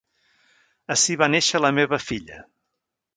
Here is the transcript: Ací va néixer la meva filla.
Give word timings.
Ací 0.95 1.17
va 1.23 1.29
néixer 1.33 1.61
la 1.61 1.71
meva 1.81 1.99
filla. 2.09 2.39